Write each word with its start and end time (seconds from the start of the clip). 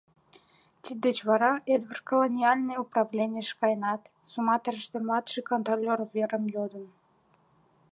Тиддеч 0.83 1.17
вара 1.29 1.51
Эдвард 1.73 2.01
Колониальный 2.09 2.81
управненийыш 2.85 3.51
каенат, 3.59 4.03
Суматраште 4.31 4.97
младший 5.05 5.43
контролёр 5.51 5.99
верым 6.13 6.43
йодын. 6.55 6.85